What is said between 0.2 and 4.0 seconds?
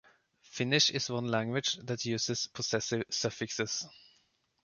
Finnish is one language that uses possessive suffixes.